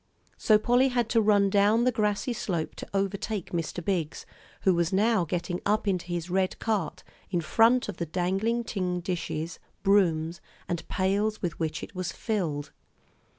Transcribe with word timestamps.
So 0.35 0.57
Polly 0.57 0.87
had 0.87 1.09
to 1.09 1.21
run 1.21 1.51
down 1.51 1.83
the 1.83 1.91
grassy 1.91 2.33
slope 2.33 2.73
to 2.77 2.89
overtake 2.91 3.51
Mr. 3.51 3.85
Biggs, 3.85 4.25
who 4.61 4.73
was 4.73 4.91
now 4.91 5.25
getting 5.25 5.61
up 5.63 5.87
into 5.87 6.07
his 6.07 6.27
red 6.27 6.57
cart, 6.57 7.03
in 7.29 7.39
front 7.39 7.87
of 7.87 7.97
the 7.97 8.07
dangling 8.07 8.63
tin 8.63 9.01
dishes, 9.01 9.59
brooms, 9.83 10.41
and 10.67 10.87
pails 10.87 11.43
with 11.43 11.59
which 11.59 11.83
it 11.83 11.93
was 11.93 12.11
filled. 12.11 12.71